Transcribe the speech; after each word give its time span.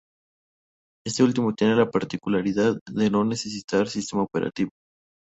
Este 1.05 1.21
último 1.21 1.53
tiene 1.53 1.75
la 1.75 1.91
particularidad 1.91 2.75
de 2.87 3.11
no 3.11 3.23
necesitar 3.23 3.87
sistema 3.87 4.23
operativo. 4.23 4.71